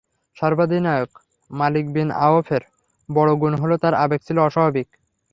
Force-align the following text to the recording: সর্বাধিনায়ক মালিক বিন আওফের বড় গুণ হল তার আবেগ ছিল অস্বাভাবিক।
সর্বাধিনায়ক 0.37 1.11
মালিক 1.51 1.85
বিন 1.93 2.09
আওফের 2.19 2.63
বড় 3.09 3.31
গুণ 3.35 3.53
হল 3.53 3.71
তার 3.77 3.93
আবেগ 3.95 4.19
ছিল 4.27 4.37
অস্বাভাবিক। 4.39 4.87